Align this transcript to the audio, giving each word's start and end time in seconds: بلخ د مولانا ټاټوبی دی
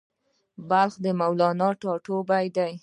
بلخ 0.69 0.93
د 1.03 1.05
مولانا 1.19 1.69
ټاټوبی 1.81 2.45
دی 2.55 2.71